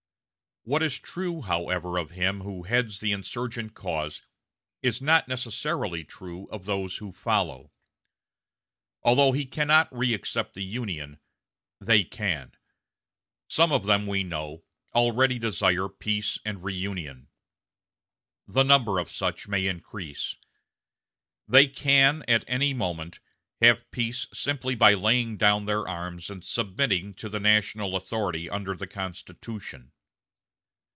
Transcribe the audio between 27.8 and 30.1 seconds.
authority under the Constitution.